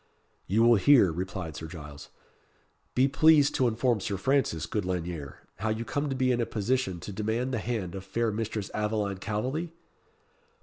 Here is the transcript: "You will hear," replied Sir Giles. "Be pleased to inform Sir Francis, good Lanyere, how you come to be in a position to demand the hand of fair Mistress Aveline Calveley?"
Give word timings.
"You 0.47 0.63
will 0.63 0.77
hear," 0.77 1.11
replied 1.11 1.55
Sir 1.55 1.67
Giles. 1.67 2.09
"Be 2.95 3.07
pleased 3.07 3.53
to 3.53 3.67
inform 3.67 3.99
Sir 3.99 4.17
Francis, 4.17 4.65
good 4.65 4.83
Lanyere, 4.83 5.47
how 5.57 5.69
you 5.69 5.85
come 5.85 6.09
to 6.09 6.15
be 6.15 6.31
in 6.31 6.41
a 6.41 6.45
position 6.47 6.99
to 7.01 7.11
demand 7.11 7.53
the 7.53 7.59
hand 7.59 7.93
of 7.93 8.03
fair 8.03 8.31
Mistress 8.31 8.71
Aveline 8.73 9.19
Calveley?" 9.19 9.73